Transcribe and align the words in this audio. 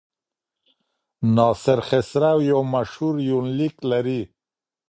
ناصر 1.35 1.79
خسرو 1.87 2.35
یو 2.51 2.59
مشهور 2.73 3.15
یونلیک 3.29 3.75
لري. 3.89 4.21